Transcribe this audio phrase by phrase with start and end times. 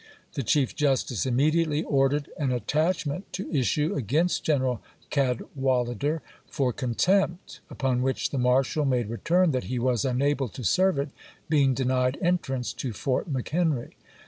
[0.35, 0.43] pp.
[0.49, 4.81] 643, 644 The Chief Justice immediately ordered an attach ment to issue against General
[5.11, 10.63] Cadwalader for con tempt; upon which the marshal made return that he was unable to
[10.63, 11.09] serve it,
[11.49, 13.91] being denied entrance to Fort McHenry.